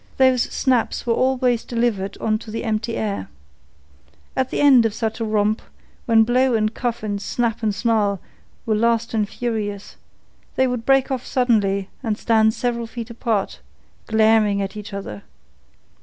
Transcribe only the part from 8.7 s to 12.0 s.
fast and furious, they would break off suddenly